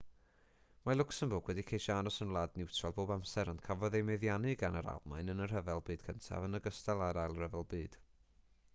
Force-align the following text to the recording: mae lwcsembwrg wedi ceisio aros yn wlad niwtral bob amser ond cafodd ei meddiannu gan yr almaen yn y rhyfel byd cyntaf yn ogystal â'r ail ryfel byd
mae 0.85 0.95
lwcsembwrg 0.95 1.49
wedi 1.49 1.63
ceisio 1.71 1.97
aros 2.03 2.15
yn 2.25 2.31
wlad 2.31 2.55
niwtral 2.61 2.95
bob 2.95 3.13
amser 3.17 3.51
ond 3.53 3.61
cafodd 3.67 3.97
ei 3.99 4.05
meddiannu 4.07 4.53
gan 4.63 4.79
yr 4.81 4.89
almaen 4.95 5.29
yn 5.35 5.45
y 5.45 5.47
rhyfel 5.53 5.83
byd 5.91 6.05
cyntaf 6.09 6.47
yn 6.49 6.61
ogystal 6.61 7.05
â'r 7.09 7.21
ail 7.27 7.37
ryfel 7.43 7.69
byd 7.75 7.99